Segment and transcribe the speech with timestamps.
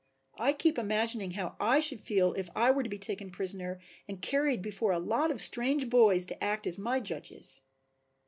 [0.39, 4.19] I keep imagining how I should feel if I were to be taken prisoner and
[4.19, 7.61] carried before a lot of strange boys to act as my judges."